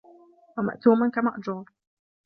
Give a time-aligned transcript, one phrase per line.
[0.57, 1.65] وَمَأْثُومًا كَمَأْجُورٍ